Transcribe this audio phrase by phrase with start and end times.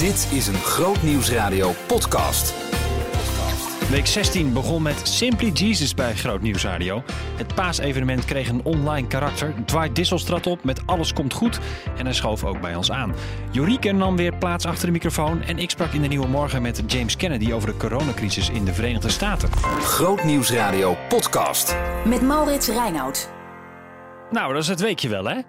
[0.00, 2.54] Dit is een Groot Nieuwsradio podcast.
[3.90, 7.02] Week 16 begon met Simply Jesus bij Groot Nieuws Radio.
[7.36, 9.54] Het paasevenement kreeg een online karakter.
[9.64, 11.58] Dwight Dissels trad op met Alles komt goed
[11.96, 13.14] en hij schoof ook bij ons aan.
[13.50, 16.82] Jorike nam weer plaats achter de microfoon en ik sprak in de Nieuwe Morgen met
[16.86, 19.52] James Kennedy over de coronacrisis in de Verenigde Staten.
[19.80, 21.76] Groot Nieuwsradio podcast.
[22.04, 23.30] Met Maurits Reinoud.
[24.30, 25.40] Nou, dat is het weekje wel, hè?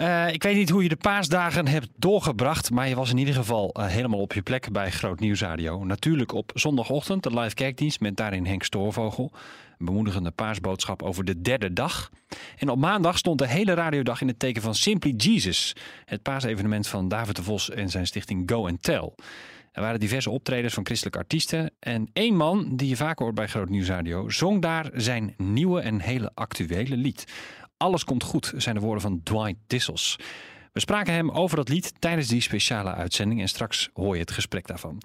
[0.00, 3.34] Uh, ik weet niet hoe je de paasdagen hebt doorgebracht, maar je was in ieder
[3.34, 5.84] geval uh, helemaal op je plek bij Groot Nieuwsradio.
[5.84, 9.32] Natuurlijk op zondagochtend de live kijkdienst met daarin Henk Stoorvogel.
[9.78, 12.10] Een bemoedigende paasboodschap over de derde dag.
[12.56, 15.76] En op maandag stond de hele radiodag in het teken van Simply Jesus.
[16.04, 19.12] Het paasevenement van David de Vos en zijn stichting Go and Tell.
[19.72, 21.70] Er waren diverse optredens van christelijke artiesten.
[21.80, 26.00] En één man, die je vaak hoort bij Groot Nieuwsradio, zong daar zijn nieuwe en
[26.00, 27.24] hele actuele lied.
[27.78, 30.16] Alles komt goed, zijn de woorden van Dwight Dissels.
[30.72, 34.30] We spraken hem over dat lied tijdens die speciale uitzending en straks hoor je het
[34.30, 35.02] gesprek daarvan.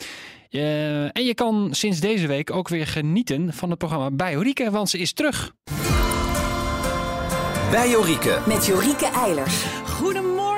[0.49, 4.71] Uh, en je kan sinds deze week ook weer genieten van het programma bij Jorike,
[4.71, 5.53] want ze is terug.
[7.71, 8.39] Bij Jorike.
[8.47, 9.82] Met Jorike Eilers.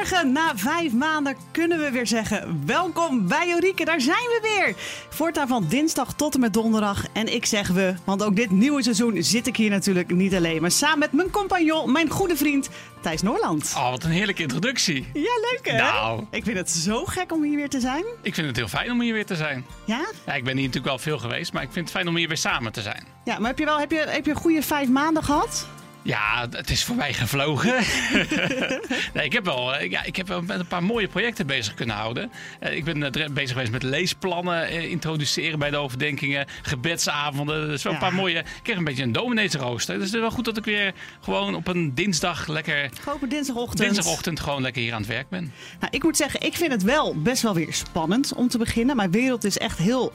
[0.06, 0.32] Goedemorgen.
[0.32, 3.86] Na vijf maanden kunnen we weer zeggen: welkom bij Jorike.
[3.86, 4.76] Daar zijn we weer.
[5.10, 7.06] Voortaan van dinsdag tot en met donderdag.
[7.14, 10.62] En ik zeg we, want ook dit nieuwe seizoen zit ik hier natuurlijk niet alleen,
[10.62, 12.70] maar samen met mijn compagnon, mijn goede vriend
[13.02, 13.74] Thijs Noorland.
[13.76, 15.08] Oh, wat een heerlijke introductie.
[15.14, 15.78] Ja, leuk hè?
[15.78, 16.24] Nou.
[16.32, 18.04] Ik vind het zo gek om hier weer te zijn.
[18.22, 19.66] Ik vind het heel fijn om hier weer te zijn.
[19.86, 20.06] Ja?
[20.26, 22.28] Ja, ik ben hier natuurlijk wel veel geweest, maar ik vind het fijn om hier
[22.28, 23.04] weer samen te zijn.
[23.26, 25.68] Ja, maar heb je wel heb je, heb je een goede vijf maanden gehad?
[26.06, 27.74] Ja, het is voor mij gevlogen.
[29.14, 31.74] nee, ik heb wel, eh, ja, ik heb wel met een paar mooie projecten bezig
[31.74, 32.32] kunnen houden.
[32.64, 37.68] Uh, ik ben uh, bezig geweest met leesplannen introduceren bij de overdenkingen, gebedsavonden.
[37.68, 38.40] Dus wel een paar mooie.
[38.40, 39.96] Ik kreeg een beetje een domineesrooster.
[39.96, 42.90] Dus het is wel goed dat ik weer gewoon op een dinsdag lekker.
[43.00, 43.80] Gewoon op dinsdagochtend.
[43.80, 45.52] Dinsdagochtend gewoon lekker hier aan het werk ben.
[45.80, 48.96] Nou, ik moet zeggen, ik vind het wel best wel weer spannend om te beginnen.
[48.96, 50.12] Mijn wereld is echt heel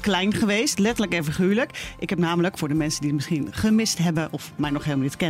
[0.00, 1.70] klein geweest, letterlijk en figuurlijk.
[1.98, 5.04] Ik heb namelijk, voor de mensen die het misschien gemist hebben of mij nog helemaal
[5.04, 5.26] niet kennen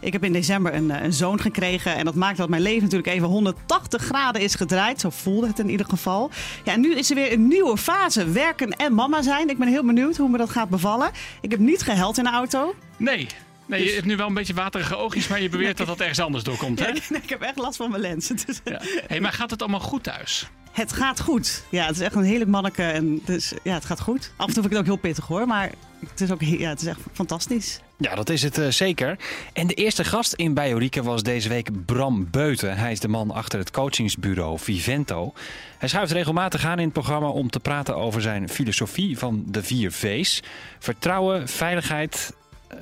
[0.00, 1.94] ik heb in december een, een, zoon gekregen.
[1.94, 5.00] En dat maakt dat mijn leven natuurlijk even 180 graden is gedraaid.
[5.00, 6.30] Zo voelde het in ieder geval.
[6.64, 8.30] Ja, en nu is er weer een nieuwe fase.
[8.30, 9.50] Werken en mama zijn.
[9.50, 11.10] Ik ben heel benieuwd hoe me dat gaat bevallen.
[11.40, 12.74] Ik heb niet geheld in de auto.
[12.96, 13.26] Nee.
[13.66, 16.00] Nee, je dus- hebt nu wel een beetje waterige oogjes, maar je beweert dat dat
[16.00, 16.86] ergens anders doorkomt, hè?
[16.86, 18.28] Ja, nee, ik heb echt last van mijn lens.
[18.28, 18.60] Dus...
[18.64, 18.80] Ja.
[19.06, 20.48] Hey, maar gaat het allemaal goed thuis?
[20.72, 21.64] Het gaat goed.
[21.68, 22.82] Ja, het is echt een heerlijk manneke.
[22.82, 24.32] En dus, ja, het gaat goed.
[24.36, 25.46] Af en toe vind ik het ook heel pittig hoor.
[25.46, 25.70] Maar
[26.10, 27.80] het is, ook, ja, het is echt fantastisch.
[27.96, 29.18] Ja, dat is het uh, zeker.
[29.52, 32.76] En de eerste gast in Biorieke was deze week Bram Beuten.
[32.76, 35.32] Hij is de man achter het coachingsbureau Vivento.
[35.78, 39.62] Hij schuift regelmatig aan in het programma om te praten over zijn filosofie van de
[39.62, 40.42] vier V's.
[40.78, 42.34] Vertrouwen, veiligheid,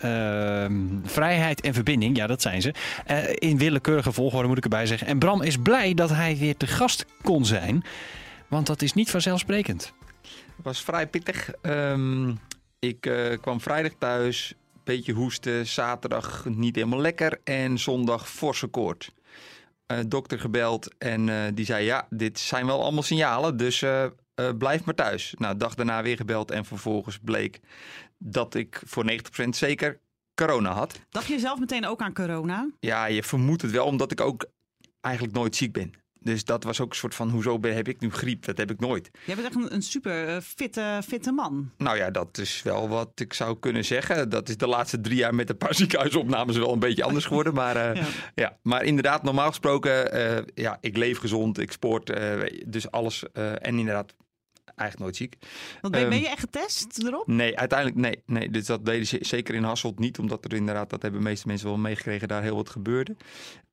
[0.04, 0.64] uh,
[1.04, 2.74] vrijheid en verbinding, ja, dat zijn ze.
[3.10, 5.06] Uh, in willekeurige volgorde moet ik erbij zeggen.
[5.06, 7.84] En Bram is blij dat hij weer te gast kon zijn,
[8.48, 9.92] want dat is niet vanzelfsprekend.
[10.56, 11.50] Het was vrij pittig.
[11.62, 12.38] Um,
[12.80, 14.54] ik uh, kwam vrijdag thuis,
[14.84, 19.12] beetje hoesten, zaterdag niet helemaal lekker en zondag forse koord.
[20.06, 23.84] dokter gebeld en die zei ja, dit zijn wel allemaal signalen, dus
[24.58, 25.34] blijf maar thuis.
[25.38, 27.60] Nou, dag daarna weer gebeld en vervolgens bleek
[28.18, 29.04] dat ik voor
[29.44, 30.00] 90% zeker
[30.34, 31.00] corona had.
[31.10, 32.70] Dacht je zelf meteen ook aan corona?
[32.80, 34.46] Ja, je vermoedt het wel, omdat ik ook
[35.00, 35.92] eigenlijk nooit ziek ben.
[36.22, 38.44] Dus dat was ook een soort van, hoezo ben, heb ik nu griep?
[38.44, 39.10] Dat heb ik nooit.
[39.24, 41.70] Jij bent echt een, een super fitte, fitte man.
[41.76, 44.28] Nou ja, dat is wel wat ik zou kunnen zeggen.
[44.28, 47.54] Dat is de laatste drie jaar met een paar ziekenhuisopnames wel een beetje anders geworden.
[47.54, 48.06] Maar, uh, ja.
[48.34, 48.58] ja.
[48.62, 52.12] maar inderdaad, normaal gesproken, uh, ja, ik leef gezond, ik sport.
[52.66, 53.24] Dus alles.
[53.32, 54.14] en inderdaad,
[54.80, 55.36] eigenlijk nooit ziek.
[55.80, 57.26] Want ben, um, ben, je echt getest erop?
[57.26, 58.22] Nee, uiteindelijk nee.
[58.26, 60.18] nee dus dat deden ze zeker in Hasselt niet.
[60.18, 63.16] Omdat er inderdaad, dat hebben de meeste mensen wel meegekregen, daar heel wat gebeurde.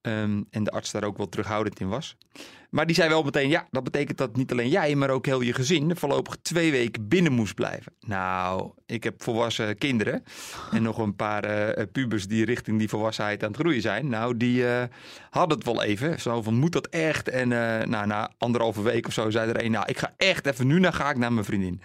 [0.01, 2.17] Um, en de arts daar ook wel terughoudend in was.
[2.69, 5.41] Maar die zei wel meteen, ja, dat betekent dat niet alleen jij, maar ook heel
[5.41, 7.94] je gezin voorlopig twee weken binnen moest blijven.
[8.00, 10.23] Nou, ik heb volwassen kinderen
[10.72, 14.09] en nog een paar uh, pubers die richting die volwassenheid aan het groeien zijn.
[14.09, 14.83] Nou, die uh,
[15.29, 16.19] hadden het wel even.
[16.19, 17.29] Zo van, moet dat echt?
[17.29, 20.46] En uh, nou, na anderhalve week of zo zei er een, nou, ik ga echt
[20.46, 21.81] even, nu naar ga ik naar mijn vriendin.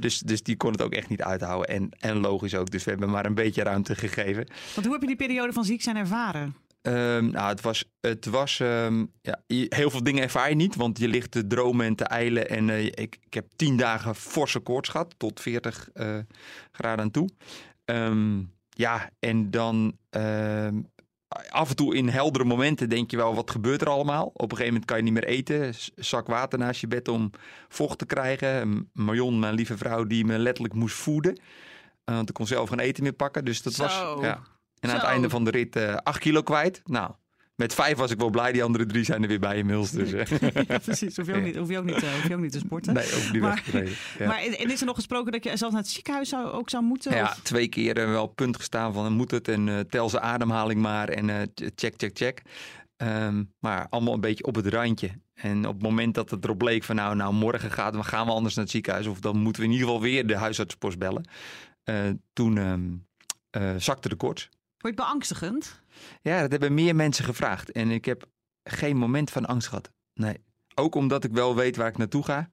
[0.00, 1.68] Dus, dus die kon het ook echt niet uithouden.
[1.68, 4.46] En, en logisch ook, dus we hebben maar een beetje ruimte gegeven.
[4.74, 6.54] Want hoe heb je die periode van ziek zijn ervaren?
[6.82, 10.98] Um, nou, het was, het was um, ja, heel veel dingen ervaar je niet, want
[10.98, 12.48] je ligt te dromen en te eilen.
[12.48, 16.18] En uh, ik, ik heb tien dagen forse koorts gehad, tot 40 uh,
[16.72, 17.28] graden aan toe.
[17.84, 19.96] Um, ja, en dan
[21.48, 24.26] af en toe in heldere momenten denk je wel, wat gebeurt er allemaal?
[24.26, 25.74] Op een gegeven moment kan je niet meer eten.
[25.96, 27.30] Zak water naast je bed om
[27.68, 28.90] vocht te krijgen.
[28.92, 31.32] Marion, mijn lieve vrouw, die me letterlijk moest voeden.
[31.32, 33.44] Uh, want ik kon zelf geen eten meer pakken.
[33.44, 33.82] Dus dat Zo.
[33.82, 34.20] was...
[34.20, 34.42] Ja.
[34.80, 36.80] En aan het einde van de rit uh, 8 kilo kwijt.
[36.84, 37.10] Nou,
[37.54, 38.52] met vijf was ik wel blij.
[38.52, 39.90] Die andere drie zijn er weer bij inmiddels.
[39.90, 40.26] Dus, eh,
[40.68, 41.16] Ja, precies.
[41.16, 42.94] Hoef je ook niet, hoef je ook niet, eh, hoef je ook niet te sporten.
[42.94, 43.64] nee, ook niet Maar-.
[44.18, 44.26] Ja.
[44.26, 46.84] Maar en is er nog gesproken dat je zelfs naar het ziekenhuis zou, ook zou
[46.84, 47.14] moeten?
[47.14, 50.22] Ja, of- twee keer eh, wel punt gestaan van moet het en eh, tel zijn
[50.22, 52.42] ademhaling maar en eh, check, check, check.
[52.96, 55.10] Ehm, maar allemaal een beetje op het randje.
[55.34, 58.26] En op het moment dat het erop bleek van nou, nou morgen gaat, we gaan
[58.26, 60.98] we anders naar het ziekenhuis of dan moeten we in ieder geval weer de huisartspost
[60.98, 61.28] bellen.
[61.84, 61.94] Eh,
[62.32, 62.82] toen ehm,
[63.50, 64.48] eh, zakte de koorts.
[64.78, 65.80] Vond je het beangstigend?
[66.22, 67.72] Ja, dat hebben meer mensen gevraagd.
[67.72, 68.26] En ik heb
[68.64, 69.90] geen moment van angst gehad.
[70.14, 70.36] Nee.
[70.74, 72.50] Ook omdat ik wel weet waar ik naartoe ga.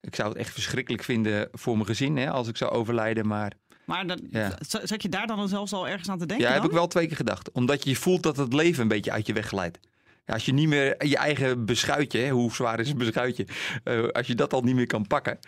[0.00, 3.26] Ik zou het echt verschrikkelijk vinden voor mijn gezin hè, als ik zou overlijden.
[3.26, 3.52] Maar
[3.84, 4.58] Maar dan, Ja.
[4.60, 6.46] zat je daar dan zelfs al ergens aan te denken?
[6.46, 7.50] ja, heb ik wel twee keer gedacht.
[7.52, 9.78] Omdat je voelt dat het leven een beetje uit je weg glijdt.
[10.26, 13.46] Als je niet meer je eigen beschuitje, hè, hoe zwaar is een beschuitje,
[13.84, 15.38] eh, als je dat al niet meer kan pakken.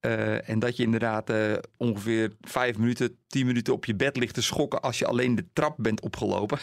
[0.00, 4.34] eh, en dat je inderdaad eh, ongeveer vijf minuten, tien minuten op je bed ligt
[4.34, 6.58] te schokken als je alleen de trap bent opgelopen.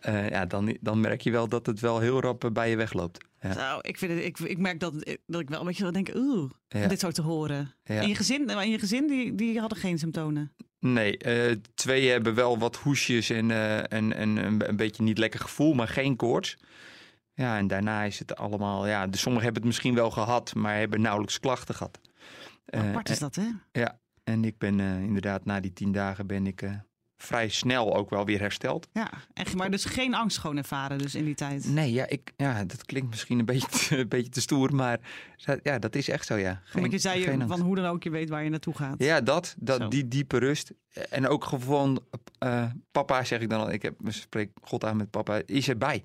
[0.30, 3.24] ja, dan, dan merk je wel dat het wel heel rap bij je wegloopt.
[3.40, 3.52] Ja.
[3.52, 4.92] Zo, ik, vind het, ik, ik merk dat,
[5.26, 6.82] dat ik wel een beetje denk, oeh, Ja.
[6.82, 7.74] om dit zo te horen.
[7.84, 8.00] Ja.
[8.00, 10.52] In je gezin, maar in je gezin die, die hadden geen symptomen.
[10.78, 11.16] Nee,
[11.74, 13.50] twee hebben wel wat hoesjes en,
[13.90, 16.56] en, en een, een beetje niet lekker gevoel, maar geen koorts.
[17.40, 20.76] Ja, en daarna is het allemaal, ja, de, sommigen hebben het misschien wel gehad, maar
[20.76, 22.00] hebben nauwelijks klachten gehad.
[22.64, 23.84] Eh, Apart is dat, hè?
[24.24, 26.72] En ik ben eh, inderdaad, na die tien dagen ben ik eh,
[27.16, 28.88] vrij snel ook wel weer hersteld.
[28.92, 31.64] Ja, en, maar dus geen angst gewoon ervaren dus in die tijd.
[31.64, 35.00] Nee, ja, ik, ja dat klinkt misschien een beetje, te, een beetje te stoer, maar
[35.62, 36.62] ja, dat is echt zo, ja.
[36.74, 39.02] Omdat je zei geen je, van hoe dan ook je weet waar je naartoe gaat.
[39.02, 39.54] Ja, dat, Zo.
[39.78, 40.72] dat die diepe rust.
[41.10, 42.04] En ook gewoon,
[42.90, 46.04] papa zeg ik dan al, ik heb, spreek God aan met papa, is erbij.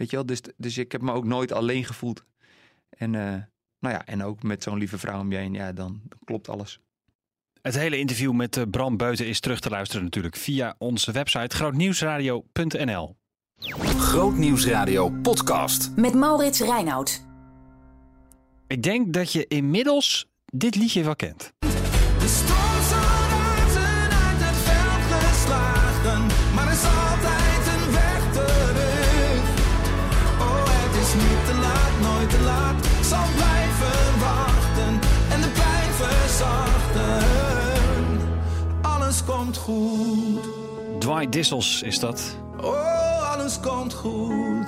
[0.00, 2.24] Weet je wel, dus, dus ik heb me ook nooit alleen gevoeld.
[2.88, 3.42] En, eh,
[3.78, 6.48] nou ja, en ook met zo'n lieve vrouw om je heen, ja, dan, dan klopt
[6.48, 6.80] alles.
[7.62, 11.56] Het hele interview met eh, Bram Beuten is terug te luisteren natuurlijk via onze website
[11.56, 13.16] grootnieuwsradio.nl.
[13.98, 15.96] Grootnieuwsradio podcast.
[15.96, 17.24] Met Maurits Reinoud.
[18.66, 21.52] Ik denk dat je inmiddels dit liedje wel kent.
[21.58, 22.79] De
[41.10, 42.38] Dwight Dissels is dat.
[42.60, 44.66] oh, alles komt goed.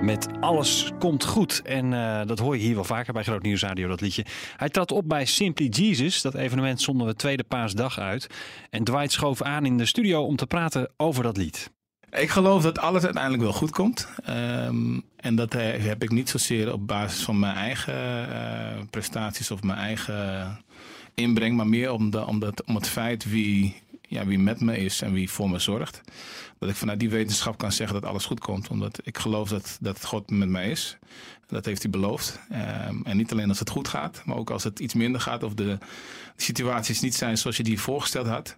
[0.00, 1.62] Met Alles Komt Goed.
[1.62, 4.24] En eh, dat hoor je hier wel vaker bij Groot Nieuws Radio, dat liedje.
[4.56, 6.22] Hij trad op bij Simply Jesus.
[6.22, 8.26] Dat evenement zonden we tweede paasdag uit.
[8.70, 11.70] En Dwight schoof aan in de studio om te praten over dat lied.
[12.10, 14.08] Ik geloof dat alles uiteindelijk wel goed komt.
[14.24, 19.50] Ehm, en dat eh, heb ik niet zozeer op basis van mijn eigen eh, prestaties
[19.50, 20.58] of mijn eigen
[21.14, 24.76] inbreng, maar meer om, de, om, dat, om het feit wie, ja, wie met me
[24.78, 26.00] is en wie voor me zorgt.
[26.58, 28.68] Dat ik vanuit die wetenschap kan zeggen dat alles goed komt.
[28.68, 30.96] Omdat ik geloof dat, dat God met mij is.
[31.46, 32.40] Dat heeft hij beloofd.
[32.50, 35.42] Ehm, en niet alleen als het goed gaat, maar ook als het iets minder gaat
[35.42, 35.78] of de
[36.36, 38.56] situaties niet zijn zoals je die voorgesteld had.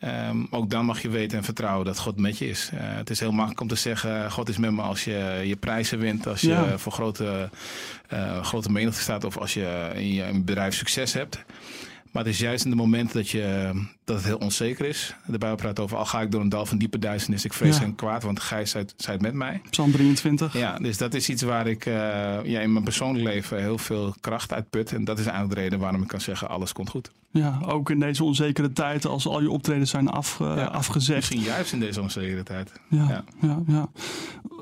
[0.00, 2.70] Ehm, ook dan mag je weten en vertrouwen dat God met je is.
[2.72, 5.56] Eh, het is heel makkelijk om te zeggen: God is met me als je je
[5.56, 6.78] prijzen wint, als je Ja.
[6.78, 7.50] voor grote,
[8.08, 11.44] eh, grote menigte staat of als je in je bedrijf succes hebt.
[12.12, 13.70] Maar het is juist in de momenten dat, je,
[14.04, 15.14] dat het heel onzeker is.
[15.26, 17.74] De Bijbel praat over: al ga ik door een dal van diepe duisternis, ik vrees
[17.76, 17.82] Ja.
[17.82, 19.60] geen kwaad, want gij zijt, zijt met mij.
[19.70, 20.52] Psalm 23.
[20.58, 21.92] Ja, dus dat is iets waar ik eh,
[22.44, 24.92] ja, in mijn persoonlijk leven heel veel kracht uit put.
[24.92, 27.10] En dat is eigenlijk de reden waarom ik kan zeggen: alles komt goed.
[27.30, 31.16] Ja, ook in deze onzekere tijd, als al je optredens zijn af, eh, Ja, afgezegd.
[31.30, 32.72] Misschien juist in deze onzekere tijd.
[32.88, 33.24] Ja, Ja.
[33.40, 33.62] ja.
[33.66, 33.88] ja,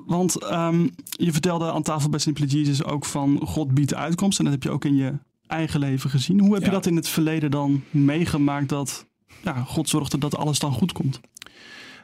[0.06, 4.38] Want ehm, je vertelde aan tafel bij Simply Jesus ook van God biedt uitkomst.
[4.38, 5.12] En dat heb je ook in je
[5.50, 6.40] eigen leven gezien.
[6.40, 9.06] Hoe heb je dat in het verleden dan meegemaakt dat
[9.42, 11.20] ja, God zorgde dat alles dan goed komt?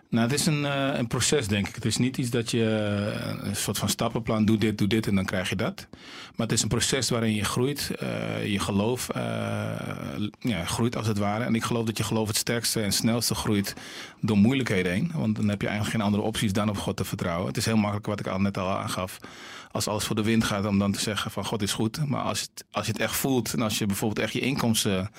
[0.08, 1.74] Nou, het is een, eh, een proces, denk ik.
[1.74, 5.06] Het is niet iets dat je eh, een soort van stappenplan doe dit, doe dit
[5.06, 5.86] en dan krijg je dat.
[6.34, 9.08] Maar het is een proces waarin je groeit, eh, je geloof
[10.40, 11.44] ja, groeit als het ware.
[11.44, 13.74] En ik geloof dat je geloof het sterkste en snelste groeit
[14.20, 15.10] door moeilijkheden heen.
[15.14, 17.46] Want dan heb je eigenlijk geen andere opties dan op God te vertrouwen.
[17.46, 19.18] Het is heel makkelijk, wat ik al net al aangaf,
[19.70, 22.06] als alles voor de wind gaat, om dan te zeggen van God is goed.
[22.08, 24.40] Maar als je het, als je het echt voelt en als je bijvoorbeeld echt je
[24.40, 25.10] inkomsten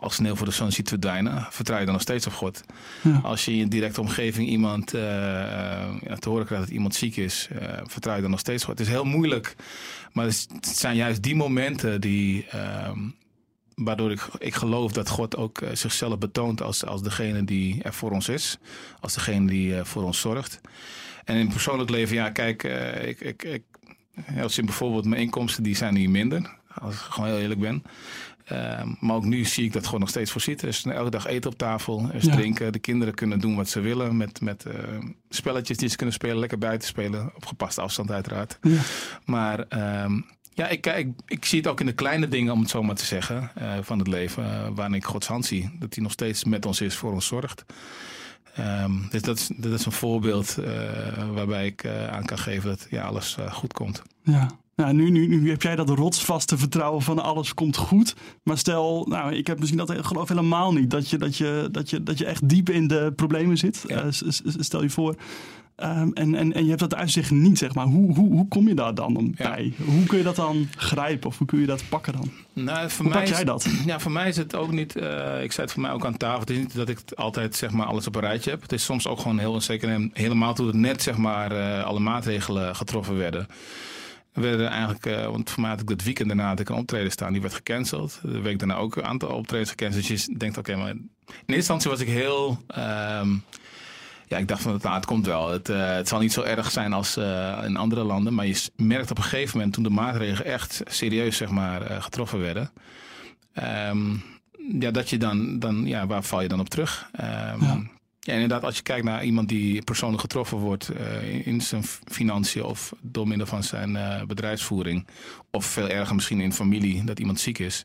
[0.00, 2.60] als sneeuw voor de zon ziet verdwijnen, vertrouw je dan nog steeds op God.
[3.02, 3.20] Ja.
[3.22, 7.48] Als je in directe omgeving iemand eh, eh, te horen krijgt dat iemand ziek is,
[7.52, 8.66] eh, vertrouw je dan nog steeds.
[8.66, 9.56] Het is heel moeilijk,
[10.12, 12.46] maar het, zijn juist die momenten die.
[12.46, 12.98] ehm,
[13.76, 18.10] Waardoor ik, ik geloof dat God ook zichzelf betoont als, als degene die er voor
[18.10, 18.58] ons is.
[19.00, 20.60] Als degene die voor ons zorgt.
[21.24, 22.62] En in persoonlijk leven, ja, kijk,
[23.04, 23.62] ik, ik, ik,
[24.42, 26.56] als je bijvoorbeeld mijn inkomsten, die zijn nu minder.
[26.74, 27.82] als ik gewoon heel eerlijk ben.
[28.46, 30.62] Ehm, maar ook nu zie ik dat gewoon nog steeds voorziet.
[30.62, 32.32] Er is elke dag eten op tafel, er is Ja.
[32.34, 32.72] drinken.
[32.72, 34.74] De kinderen kunnen doen wat ze willen met, met eh,
[35.28, 36.38] spelletjes die ze kunnen spelen.
[36.38, 38.58] Lekker buiten spelen, op gepaste afstand uiteraard.
[38.62, 38.80] Ja.
[39.24, 40.20] Maar ehm,
[40.54, 42.94] ja, ik, ik, ik zie het ook in de kleine dingen, om het zo maar
[42.94, 44.44] te zeggen, eh, van het leven.
[44.44, 45.70] eh, waarin ik Gods hand zie.
[45.78, 47.64] Dat hij nog steeds met ons is, voor ons zorgt.
[48.54, 52.86] Ehm, dus dat is, dat is een voorbeeld eh, waarbij ik aan kan geven dat
[52.90, 54.02] ja, alles goed komt.
[54.22, 54.50] Ja.
[54.76, 58.14] Nou, nu, nu, nu heb jij dat rotsvaste vertrouwen van alles komt goed.
[58.42, 60.90] Maar stel, nou, ik heb misschien dat geloof helemaal niet.
[60.90, 63.84] Dat je, dat je, dat je, dat je echt diep in de problemen zit.
[63.86, 64.00] Ja.
[64.02, 64.06] Eh,
[64.58, 65.14] stel je voor.
[65.76, 67.86] Ehm, en, en, en je hebt dat uitzicht niet, zeg maar.
[67.86, 69.48] Hoe, hoe, hoe kom je daar dan Ja.
[69.48, 69.72] bij?
[69.84, 71.28] Hoe kun je dat dan grijpen?
[71.28, 72.30] Of hoe kun je dat pakken dan?
[72.52, 73.66] Nou, voor Hoe mij pak jij dat?
[73.86, 74.96] Ja, voor mij is het ook niet.
[74.96, 76.40] eh, ik zei het voor mij ook aan tafel.
[76.40, 78.62] Het is niet dat ik het altijd zeg maar alles op een rijtje heb.
[78.62, 79.88] Het is soms ook gewoon heel onzeker.
[79.88, 83.46] En helemaal toen er net zeg maar eh, alle maatregelen getroffen werden.
[84.36, 87.40] Werden eigenlijk, eh, want voor ik dat weekend daarna had ik een optreden staan, die
[87.40, 88.18] werd gecanceld.
[88.22, 90.06] De week daarna ook een aantal optredens gecanceld.
[90.06, 92.62] Dus je denkt, oké, maar in eerste instantie was ik heel.
[92.66, 93.28] ehm,
[94.28, 95.50] ja, ik dacht van, nou, het komt wel.
[95.50, 98.34] Het, eh, het zal niet zo erg zijn als eh, in andere landen.
[98.34, 102.38] Maar je merkt op een gegeven moment, toen de maatregelen echt serieus zeg maar, getroffen
[102.40, 102.70] werden.
[103.52, 104.14] ehm,
[104.80, 107.08] ja, dat je dan, dan, ja, waar val je dan op terug?
[107.12, 107.82] Ehm, Ja.
[108.26, 112.62] Ja, inderdaad, als je kijkt naar iemand die persoonlijk getroffen wordt eh, in- zijn financiën
[112.64, 115.06] of door middel van zijn eh, bedrijfsvoering,
[115.50, 117.84] of veel erger misschien in familie, dat iemand ziek is.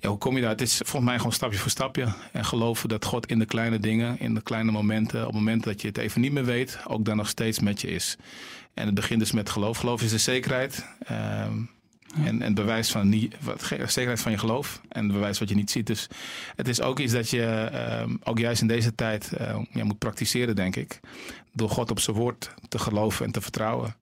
[0.00, 0.50] Hoe kom je daar?
[0.50, 2.06] Het is volgens mij gewoon stapje voor stapje.
[2.32, 5.64] En geloven dat God in de kleine dingen, in de kleine momenten, op het moment
[5.64, 8.16] dat je het even niet meer weet, ook dan nog steeds met je is.
[8.74, 9.78] En het begint dus met geloof.
[9.78, 10.86] Geloof is de zekerheid.
[12.24, 14.80] En, en bewijs van niet, wat, zekerheid van je geloof.
[14.88, 15.86] En bewijs wat je niet ziet.
[15.86, 16.08] Dus
[16.56, 19.98] het is ook iets dat je ehm, ook juist in deze tijd eh, ja, moet
[19.98, 21.00] praktiseren, denk ik.
[21.52, 23.96] Door God op zijn woord te geloven en te vertrouwen.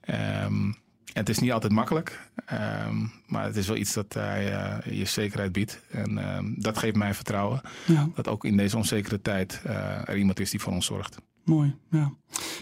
[0.00, 0.72] Ehm,
[1.12, 2.96] en het is niet altijd makkelijk, ehm,
[3.26, 5.80] maar het is wel iets dat hij eh, je zekerheid biedt.
[5.90, 10.40] En dat geeft mij vertrouwen Ja, dat ook in deze onzekere tijd eh, er iemand
[10.40, 11.18] is die voor ons zorgt.
[11.48, 11.76] Mooi.
[11.90, 12.12] Ja.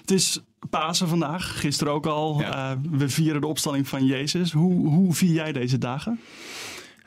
[0.00, 0.40] Het is
[0.70, 2.40] Pasen vandaag, gisteren ook al.
[2.40, 2.70] Ja.
[2.70, 4.52] Eh, we vieren de opstanding van Jezus.
[4.52, 6.20] Hoe, hoe vier jij deze dagen?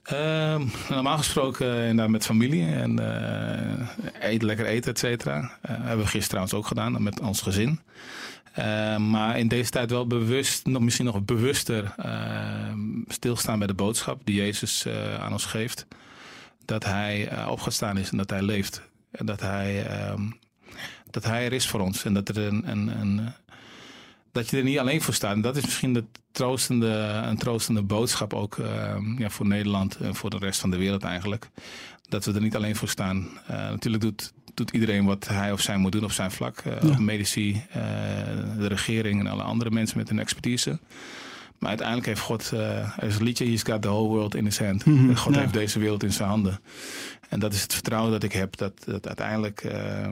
[0.03, 2.99] Ehm, normaal gesproken inderdaad met familie en
[4.19, 5.57] eten, lekker eten, et cetera.
[5.61, 7.79] Hebben we gisteren trouwens ook gedaan met ons gezin.
[8.53, 12.73] Eh, maar in deze tijd wel bewust, nog, misschien nog bewuster eh,
[13.07, 14.87] stilstaan bij de boodschap die Jezus
[15.19, 15.87] aan ons geeft.
[16.65, 18.81] Dat hij opgestaan is en dat hij leeft.
[19.11, 20.21] En dat hij, ehm,
[21.09, 22.03] dat hij er is voor ons.
[22.05, 23.29] En dat, er een, een, een,
[24.31, 25.33] dat je er niet alleen voor staat.
[25.35, 26.87] En dat is misschien de troostende,
[27.25, 31.03] een troostende boodschap ook ehm, ja, voor Nederland en voor de rest van de wereld
[31.03, 31.49] eigenlijk.
[32.09, 33.27] Dat we er niet alleen voor staan.
[33.47, 36.57] Eh, natuurlijk doet, doet iedereen wat hij of zij moet doen op zijn vlak.
[36.57, 36.87] Eh, Ja.
[36.89, 37.81] Ook medici, eh,
[38.57, 40.79] de regering en alle andere mensen met hun expertise.
[41.59, 44.45] Maar uiteindelijk heeft God, eh, er is een liedje, He's got the whole world in
[44.45, 44.85] his hand.
[44.85, 45.39] Mhm, God ja.
[45.39, 46.59] heeft deze wereld in zijn handen.
[47.29, 50.07] En dat is het vertrouwen dat ik heb, dat, dat uiteindelijk eh,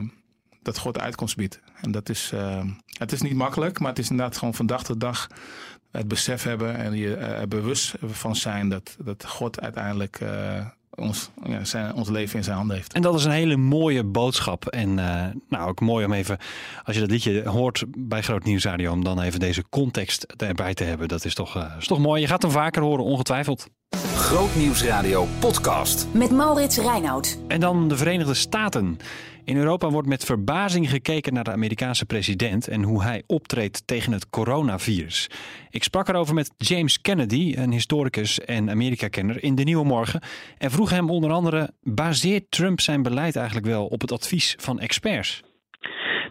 [0.68, 1.60] dat God de uitkomst biedt.
[1.80, 2.64] En dat is, eh,
[2.98, 5.26] het is niet makkelijk, maar het is inderdaad gewoon van dag tot dag
[5.90, 10.66] het besef hebben en je eh, er bewust van zijn dat, dat God uiteindelijk eh,
[10.98, 12.92] ons, ja, zijn, ons leven in zijn handen heeft.
[12.92, 14.66] En dat is een hele mooie boodschap.
[14.66, 16.38] En eh, nou, ook mooi om even,
[16.84, 20.74] als je dat liedje hoort bij Groot Nieuws Radio, om dan even deze context erbij
[20.74, 21.08] te hebben.
[21.08, 22.20] Dat is toch, eh, is toch mooi.
[22.20, 23.68] Je gaat hem vaker horen, ongetwijfeld.
[24.14, 26.06] Grootnieuwsradio podcast.
[26.12, 27.38] Met Maurits Reinoud.
[27.48, 28.98] En dan de Verenigde Staten.
[29.48, 34.12] In Europa wordt met verbazing gekeken naar de Amerikaanse president en hoe hij optreedt tegen
[34.12, 35.30] het coronavirus.
[35.70, 40.22] Ik sprak erover met James Kennedy, een historicus en Amerika-kenner, in de Nieuwe Morgen.
[40.58, 44.80] En vroeg hem onder andere: baseert Trump zijn beleid eigenlijk wel op het advies van
[44.80, 45.42] experts?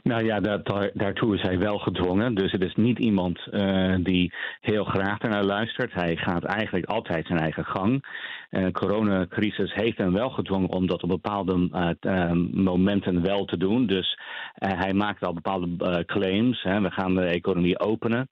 [0.03, 2.35] Nou ja, daar, daartoe is hij wel gedwongen.
[2.35, 5.93] Dus het is niet iemand eh, die heel graag ernaar luistert.
[5.93, 8.05] Hij gaat eigenlijk altijd zijn eigen gang.
[8.49, 13.57] Eh, De coronacrisis heeft hem wel gedwongen om dat op bepaalde eh, momenten wel te
[13.57, 13.85] doen.
[13.85, 14.19] Dus
[14.53, 16.61] hij maakt al bepaalde claims.
[16.61, 16.81] Hè.
[16.81, 18.29] We gaan de economie openen.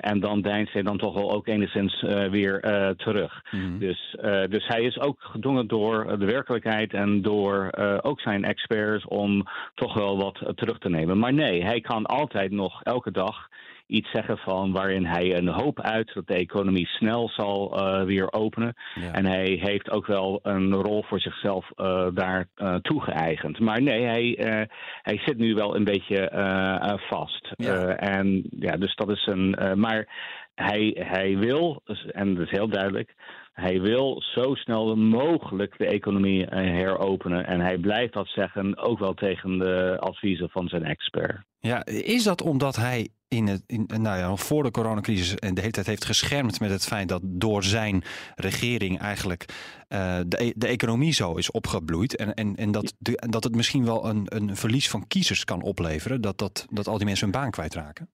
[0.00, 2.00] En dan deinst hij dan toch wel ook enigszins
[2.30, 2.60] weer
[2.96, 3.42] terug.
[3.78, 7.70] Dus, eh, dus hij is ook gedwongen door de werkelijkheid en door
[8.02, 10.99] ook zijn experts om toch wel wat terug te nemen.
[11.06, 13.48] Maar nee, hij kan altijd nog elke dag
[13.90, 18.32] iets zeggen van waarin hij een hoop uit dat de economie snel zal eh, weer
[18.32, 18.74] openen.
[18.94, 19.12] Ja.
[19.12, 23.58] En hij heeft ook wel een rol voor zichzelf eh, daar eh, toegeëigend.
[23.58, 24.34] Maar nee, hij,
[25.02, 26.28] hij zit nu wel een beetje
[27.08, 27.52] vast.
[27.56, 27.96] Ja.
[27.96, 29.56] En ja, dus dat is een.
[29.78, 30.08] maar
[30.54, 33.14] hij, hij wil, en dat is heel duidelijk,
[33.60, 37.46] hij wil zo snel mogelijk de economie eh, heropenen.
[37.46, 41.42] En hij blijft dat zeggen, ook wel tegen de adviezen van zijn expert.
[41.58, 45.60] Ja, is dat omdat hij in het, in, nou ja, voor de coronacrisis en de
[45.60, 48.02] hele tijd heeft geschermd met het feit dat door zijn
[48.34, 49.44] regering eigenlijk
[49.88, 53.84] eh, de, e- de economie zo is opgebloeid en, en, en dat, dat het misschien
[53.84, 57.40] wel een, een verlies van kiezers kan opleveren, dat, dat, dat al die mensen hun
[57.40, 58.08] baan kwijtraken?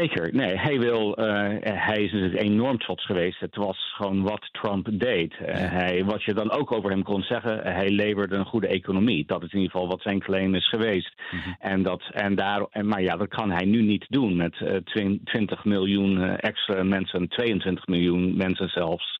[0.00, 0.34] Zeker.
[0.34, 1.24] Nee, hij, wil, eh,
[1.62, 3.40] hij is natuurlijk enorm trots geweest.
[3.40, 5.34] Het was gewoon wat Trump deed.
[5.34, 9.24] Eh, hij, wat je dan ook over hem kon zeggen, hij leverde een goede economie.
[9.26, 11.14] Dat is in ieder geval wat zijn claim is geweest.
[11.58, 15.16] en dat, en daar, en, maar ja, dat kan hij nu niet doen met eh,
[15.24, 19.16] 20 miljoen eh, extra mensen, 22 miljoen mensen zelfs,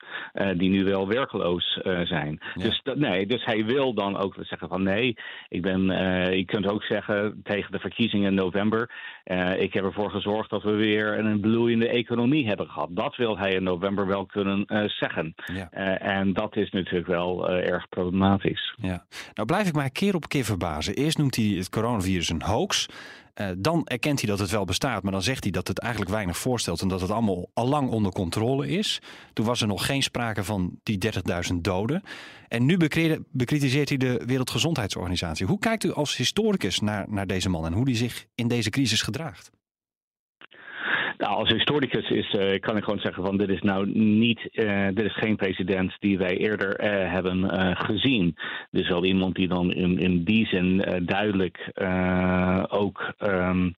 [0.57, 2.39] die nu wel werkloos zijn.
[2.55, 5.17] Dus, dat, nee, dus hij wil dan ook zeggen van nee,
[5.49, 5.83] ik ben,
[6.37, 8.91] je kunt ook zeggen tegen de verkiezingen in november,
[9.59, 12.89] ik heb ervoor gezorgd dat we weer een bloeiende economie hebben gehad.
[12.91, 15.35] Dat wil hij in november wel kunnen eh, zeggen.
[15.55, 15.69] Ja.
[15.71, 18.75] Eh, en dat is natuurlijk wel eh, erg problematisch.
[18.81, 19.05] Ja.
[19.35, 20.95] Nou blijf ik mij keer op keer verbazen.
[20.95, 22.87] Eerst noemt hij het coronavirus een hoax.
[23.59, 26.37] Dan erkent hij dat het wel bestaat, maar dan zegt hij dat het eigenlijk weinig
[26.37, 29.01] voorstelt en dat het allemaal al lang onder controle is.
[29.33, 30.99] Toen was er nog geen sprake van die
[31.53, 32.03] 30.000 doden.
[32.49, 32.77] En nu
[33.31, 35.47] bekritiseert hij de Wereldgezondheidsorganisatie.
[35.47, 38.71] Hoe kijkt u als historicus naar, naar deze man en hoe hij zich in deze
[38.71, 39.51] crisis gedraagt?
[41.19, 44.87] Nou, als historicus is, eh, kan ik gewoon zeggen van dit is nou niet, eh,
[44.95, 48.37] dit is geen president die wij eerder eh, hebben gezien.
[48.71, 51.71] Dus wel iemand die dan in, in die zin duidelijk
[52.69, 53.73] ook ehm, eh,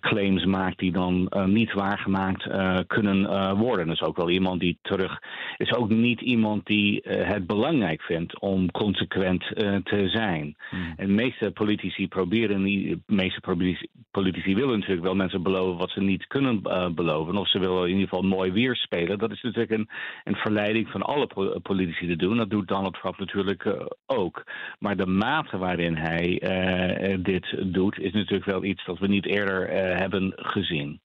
[0.00, 3.86] claims maakt die dan eh, niet waargemaakt eh, kunnen eh, worden.
[3.86, 5.18] Dus ook wel iemand die terug
[5.56, 10.56] is ook niet iemand die eh, het belangrijk vindt om consequent eh, te zijn.
[10.96, 15.78] En de meeste politici proberen niet, de meeste politici, politici willen natuurlijk wel mensen beloven
[15.78, 17.36] wat ze niet kunnen eh, beloven.
[17.36, 19.18] Of ze willen in ieder geval mooi weer spelen.
[19.18, 19.88] Dat is natuurlijk een,
[20.24, 22.36] een verleiding van alle po- politici te doen.
[22.36, 23.72] Dat doet Donald Trump natuurlijk eh,
[24.06, 24.44] ook.
[24.78, 29.06] Maar de mate waarin hij eh, eh, dit doet, is natuurlijk wel iets dat we
[29.06, 31.00] niet eerder eh, hebben gezien.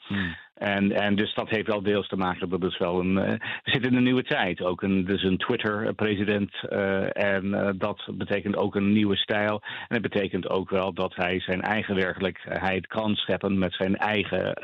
[0.59, 3.17] En, en dus dat heeft wel deels te maken dat het wel een.
[3.17, 3.31] eh,
[3.63, 4.61] we zitten in een nieuwe tijd.
[4.61, 6.51] Ook een, dus een Twitter-president.
[6.69, 9.61] eh, en eh, dat betekent ook een nieuwe stijl.
[9.87, 14.57] En het betekent ook wel dat hij zijn eigen werkelijkheid kan scheppen met zijn eigen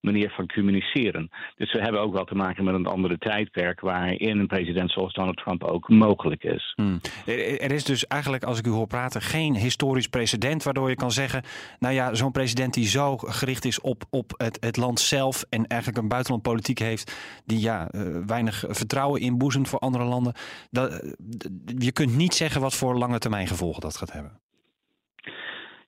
[0.00, 1.30] manier van communiceren.
[1.56, 5.12] Dus we hebben ook wel te maken met een andere tijdperk waarin een president zoals
[5.12, 6.72] Donald Trump ook mogelijk is.
[6.76, 7.00] Hmm.
[7.26, 11.10] Er is dus eigenlijk, als ik u hoor praten, geen historisch precedent waardoor je kan
[11.10, 11.42] zeggen,
[11.78, 15.66] nou ja, zo'n president die zo gericht is op, op het, het land zelf en
[15.66, 20.32] eigenlijk een buitenlandpolitiek heeft die ja, eh, weinig vertrouwen inboezemt voor andere landen.
[20.70, 21.12] Dat, eh,
[21.78, 24.40] je kunt niet zeggen wat voor lange termijn gevolgen dat gaat hebben.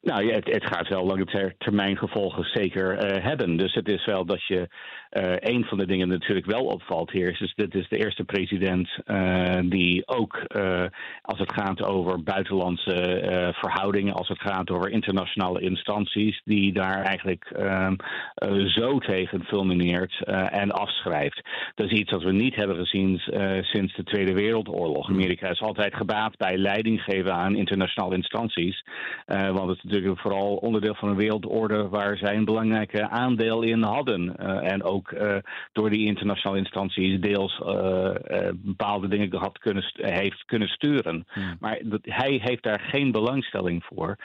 [0.04, 3.57] Nou het, het gaat wel lange ter- termijn gevolgen zeker eh, hebben.
[3.57, 4.68] Dus het is wel dat je.
[5.14, 7.31] Eh een van de dingen natuurlijk wel opvalt hier.
[7.31, 10.85] Is dus dit is de eerste president eh, die ook eh,
[11.22, 14.14] als het gaat over buitenlandse verhoudingen.
[14.14, 16.40] Als het gaat over internationale instanties.
[16.44, 17.94] die daar eigenlijk ehm,
[18.35, 21.40] eh, zo tegen fulmineert en afschrijft.
[21.74, 23.18] Dat is iets dat we niet hebben gezien
[23.62, 25.09] sinds de Tweede Wereldoorlog.
[25.09, 28.85] Amerika is altijd gebaat bij leiding geven aan internationale instanties.
[29.27, 33.83] Want het is natuurlijk vooral onderdeel van een wereldorde waar zij een belangrijke aandeel in
[33.83, 34.37] hadden.
[34.62, 35.37] En ook eh,
[35.73, 41.27] door die internationale instanties deels eh, eh, bepaalde dingen had kunnen, heeft kunnen sturen.
[41.61, 44.17] Maar dat, hij heeft daar geen belangstelling voor.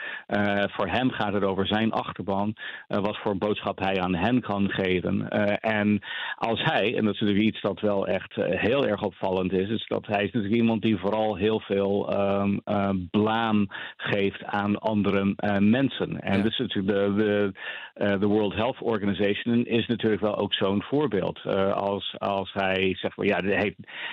[0.70, 2.54] Voor hem gaat het over zijn achterban,
[2.86, 5.28] wat voor boodschap hij aan hen kan geven.
[5.60, 6.00] En
[6.36, 9.86] als hij, en dat is natuurlijk iets dat wel echt heel erg opvallend is, is
[9.86, 12.08] dat hij is natuurlijk iemand die vooral heel veel
[12.70, 13.66] eh, blaam
[13.96, 16.20] geeft aan andere mensen.
[16.20, 17.52] En dus natuurlijk de,
[17.94, 21.40] de, de World Health Organization is natuurlijk wel ook zo'n voorbeeld.
[21.44, 23.40] Eh, als, als hij zegt, ja,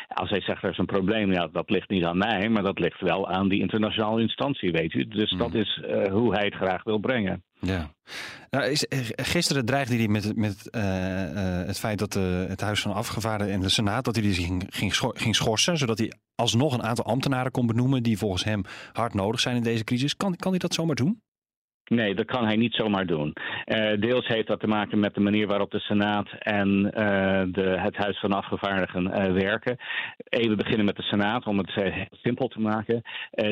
[0.07, 2.79] als hij zegt er is een probleem, ja, dat ligt niet aan mij, maar dat
[2.79, 5.07] ligt wel aan die internationale instantie, weet u.
[5.07, 7.43] Dus dat is eh, hoe hij het graag wil brengen.
[7.59, 7.91] Ja.
[8.49, 10.67] Nou, is, eh, gisteren dreigde hij met, met
[11.67, 12.13] het feit dat
[12.49, 15.77] het Huis van Afgevaardigden en de Senaat dat hij die ging, ging, schor- ging schorsen,
[15.77, 19.63] zodat hij alsnog een aantal ambtenaren kon benoemen die volgens hem hard nodig zijn in
[19.63, 20.15] deze crisis.
[20.17, 21.21] Kan, kan hij dat zomaar doen?
[21.89, 23.33] Nee, dat kan hij niet zomaar doen.
[23.65, 27.75] Eh, deels heeft dat te maken met de manier waarop de Senaat en eh, de,
[27.79, 29.77] het Huis van Afgevaardigden eh, werken.
[30.29, 33.01] Even beginnen met de Senaat, om het heel simpel te maken.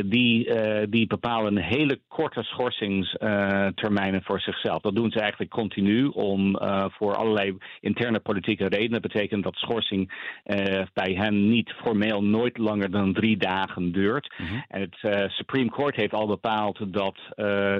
[0.06, 0.50] Die,
[0.90, 4.82] die bepalen hele korte schorsingstermijnen voor zichzelf.
[4.82, 6.58] Dat doen ze eigenlijk continu om
[6.92, 9.02] voor allerlei interne politieke redenen.
[9.02, 10.12] Dat betekent dat schorsing
[10.94, 14.34] bij hen niet formeel nooit langer dan drie dagen duurt.
[14.68, 17.18] En het Supreme Court heeft al bepaald dat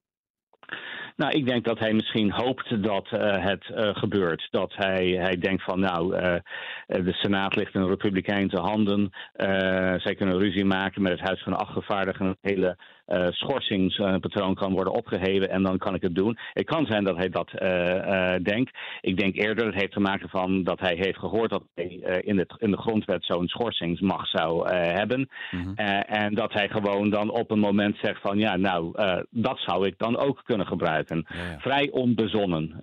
[1.17, 4.49] Nou, ik denk dat hij misschien hoopt dat eh, het eh, gebeurt.
[4.51, 6.41] Dat hij, hij denkt van, nou, eh,
[6.87, 9.11] de Senaat ligt in Republikeinse handen.
[9.33, 12.27] Eh, zij kunnen ruzie maken met het Huis van Afgevaardigden.
[12.27, 16.39] Het hele eh, schorsingspatroon kan worden opgeheven en dan kan ik het doen.
[16.53, 18.79] Het kan zijn dat hij dat eh, eh, denkt.
[19.01, 21.87] Ik denk eerder, het heeft te maken van dat hij heeft gehoord dat hij
[22.25, 25.29] in, het, in de grondwet zo'n schorsingsmacht zou hebben.
[25.75, 28.93] Eh, en dat hij gewoon dan op een moment zegt van ja, nou,
[29.31, 31.27] dat zou ik dan ook kunnen gebruiken.
[31.59, 32.77] Vrij onbezonnen.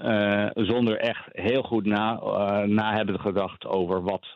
[0.56, 2.20] zonder echt heel goed na,
[2.66, 4.28] na hebben gedacht over wat,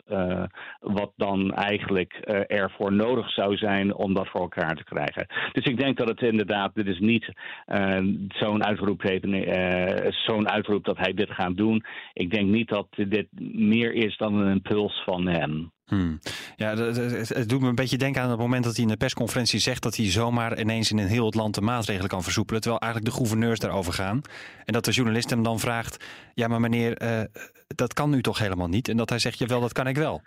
[0.80, 2.14] wat dan eigenlijk
[2.48, 5.26] ervoor nodig zou zijn om dat voor elkaar te krijgen.
[5.52, 7.34] Dus ik denk dat het inderdaad, dit is niet
[7.66, 11.84] eh, zo'n uitroep, eh, zo'n uitroep dat hij dit gaat doen.
[12.14, 15.72] Ik denk niet dat dit meer is dan een impuls van hem.
[15.86, 16.20] Hmm.
[16.56, 19.60] Ja, het, doet me een beetje denken aan het moment dat hij in de persconferentie
[19.60, 22.82] zegt dat hij zomaar ineens in een heel het land de maatregelen kan versoepelen, terwijl
[22.82, 24.22] eigenlijk de gouverneurs daarover gaan.
[24.66, 27.22] En dat de journalist hem dan vraagt, ja maar meneer, eh,
[27.68, 28.88] dat kan u toch helemaal niet?
[28.88, 30.22] En dat hij zegt, jawel, dat kan ik wel.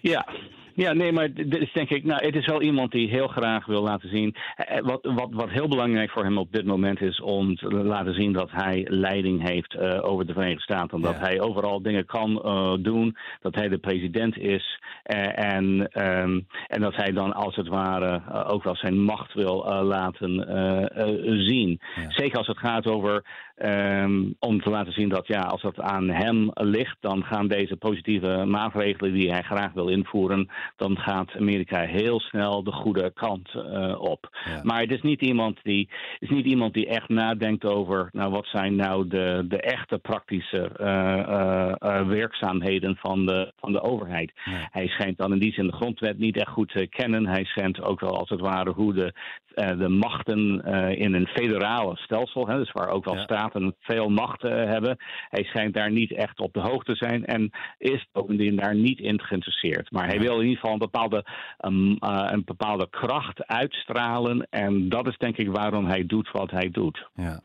[0.00, 0.26] Ja.
[0.78, 3.66] Ja, nee, maar dit is denk ik, nou, het is wel iemand die heel graag
[3.66, 4.34] wil laten zien.
[4.56, 8.14] eh, Wat, wat, wat heel belangrijk voor hem op dit moment is om te laten
[8.14, 10.96] zien dat hij leiding heeft eh, over de Verenigde Staten.
[10.96, 11.20] Omdat Ja.
[11.20, 14.80] hij overal dingen kan eh, doen, dat hij de president is.
[15.02, 19.34] eh, en, ehm, en dat hij dan als het ware eh, ook wel zijn macht
[19.34, 21.80] wil eh, laten eh, eh, zien.
[21.94, 22.10] Ja.
[22.10, 23.24] Zeker als het gaat over
[23.58, 27.76] ehm, om te laten zien dat ja, als het aan hem ligt, dan gaan deze
[27.76, 33.48] positieve maatregelen die hij graag wil invoeren, dan gaat Amerika heel snel de goede kant
[33.54, 34.28] eh, op.
[34.44, 34.60] Ja.
[34.62, 38.46] Maar het is niet iemand die, is niet iemand die echt nadenkt over nou, wat
[38.46, 44.32] zijn nou de, de echte praktische eh, eh, werkzaamheden van de, van de overheid.
[44.70, 47.26] Hij schijnt dan in die zin de grondwet niet echt goed te kennen.
[47.26, 49.12] Hij schijnt ook wel als het ware hoe de,
[49.54, 50.64] de machten
[50.96, 53.22] in een federale stelsel, hè, dus waar ook wel Ja.
[53.48, 54.96] Staten veel macht eh, hebben.
[55.28, 58.98] Hij schijnt daar niet echt op de hoogte te zijn en is bovendien daar niet
[58.98, 59.90] in geïnteresseerd.
[59.90, 61.24] Maar hij wil in ieder geval een bepaalde,
[61.64, 64.46] um, een bepaalde kracht uitstralen.
[64.50, 67.08] En dat is denk ik waarom hij doet wat hij doet.
[67.14, 67.40] Ja.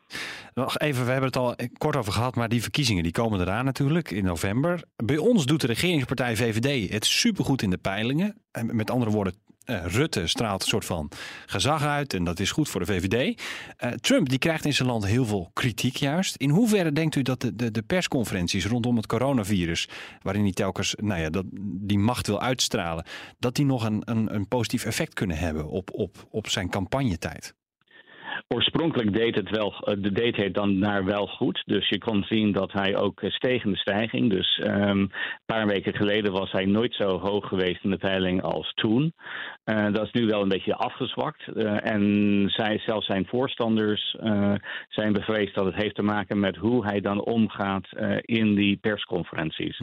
[0.54, 3.64] Nog even, we hebben het al kort over gehad, maar die verkiezingen die komen eraan
[3.64, 4.82] natuurlijk in november.
[4.96, 8.42] Bij ons doet de regeringspartij VVD het supergoed in de peilingen.
[8.52, 9.34] En met andere woorden,
[9.64, 11.10] eh, Rutte straalt een soort van
[11.46, 13.42] gezag uit en dat is goed voor de VVD.
[13.76, 16.36] Eh, Trump die krijgt in zijn land heel veel kritiek juist.
[16.36, 19.88] In hoeverre denkt u dat de, de, de persconferenties rondom het coronavirus,
[20.22, 23.04] waarin hij telkens nou ja, dat, die macht wil uitstralen,
[23.38, 27.54] dat die nog een, een, een positief effect kunnen hebben op, op, op zijn campagnetijd?
[28.48, 31.62] Oorspronkelijk deed het wel, eh, deed hij dan daar wel goed.
[31.64, 34.30] Dus je kon zien dat hij ook eh, steeg de stijging.
[34.30, 35.10] Dus ehm, een
[35.46, 39.12] paar weken geleden was hij nooit zo hoog geweest in de peiling als toen.
[39.64, 41.48] Eh, dat is nu wel een beetje afgezwakt.
[41.48, 42.02] Eh, en
[42.48, 44.54] zij, zelfs zijn voorstanders eh,
[44.88, 48.76] zijn bevreesd dat het heeft te maken met hoe hij dan omgaat eh, in die
[48.76, 49.80] persconferenties.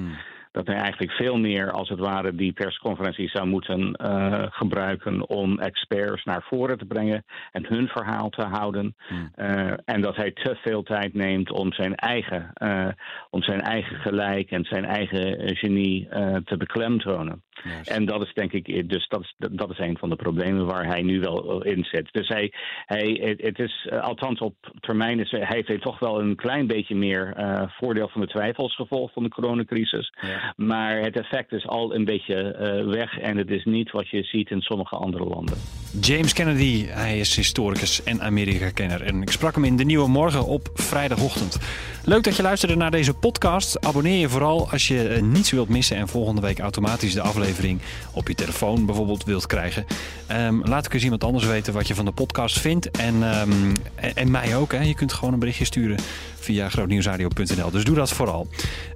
[0.51, 5.59] Dat hij eigenlijk veel meer, als het ware, die persconferenties zou moeten eh, gebruiken om
[5.59, 8.95] experts naar voren te brengen en hun verhaal te houden.
[9.35, 12.87] Eh, en dat hij te veel tijd neemt om zijn eigen, eh,
[13.29, 16.07] om zijn eigen gelijk en zijn eigen genie
[16.45, 17.43] te beklemtonen.
[17.83, 20.85] En dat is denk ik, dus dat is, dat is een van de problemen waar
[20.85, 22.07] hij nu wel in zit.
[22.11, 22.53] Dus hij,
[22.85, 27.33] hij het, is, althans op termijn, is, hij heeft toch wel een klein beetje meer
[27.79, 30.13] voordeel van de twijfel als gevolg van de coronacrisis.
[30.55, 34.23] Maar het effect is al een beetje eh, weg en het is niet wat je
[34.23, 35.57] ziet in sommige andere landen.
[35.99, 39.01] James Kennedy, hij is historicus en Amerika-kenner.
[39.01, 41.57] En ik sprak hem in de Nieuwe Morgen op vrijdagochtend.
[42.03, 43.85] Leuk dat je luisterde naar deze podcast.
[43.85, 47.81] Abonneer je vooral als je eh, niets wilt missen en volgende week automatisch de aflevering
[48.13, 49.85] op je telefoon bijvoorbeeld wilt krijgen.
[50.27, 52.91] Ehm, laat ik eens iemand anders weten wat je van de podcast vindt.
[52.91, 53.51] En, ehm,
[53.95, 54.71] en, en mij ook.
[54.71, 54.81] Hè.
[54.81, 55.97] Je kunt gewoon een berichtje sturen
[56.35, 57.71] via grootnieuwsradio.nl.
[57.71, 58.47] Dus doe dat vooral.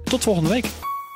[0.04, 0.66] Tot volgende week.